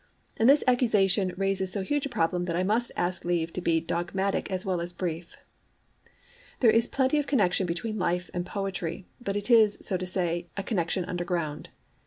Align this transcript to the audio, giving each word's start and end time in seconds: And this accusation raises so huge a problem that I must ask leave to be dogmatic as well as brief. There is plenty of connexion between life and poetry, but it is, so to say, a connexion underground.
And 0.37 0.49
this 0.49 0.63
accusation 0.65 1.31
raises 1.37 1.71
so 1.71 1.83
huge 1.83 2.07
a 2.07 2.09
problem 2.09 2.45
that 2.45 2.55
I 2.55 2.63
must 2.63 2.91
ask 2.95 3.23
leave 3.23 3.53
to 3.53 3.61
be 3.61 3.79
dogmatic 3.79 4.49
as 4.49 4.65
well 4.65 4.81
as 4.81 4.91
brief. 4.93 5.37
There 6.59 6.71
is 6.71 6.87
plenty 6.87 7.19
of 7.19 7.27
connexion 7.27 7.67
between 7.67 7.99
life 7.99 8.31
and 8.33 8.43
poetry, 8.43 9.05
but 9.23 9.37
it 9.37 9.51
is, 9.51 9.77
so 9.81 9.97
to 9.97 10.05
say, 10.07 10.49
a 10.57 10.63
connexion 10.63 11.05
underground. 11.05 11.69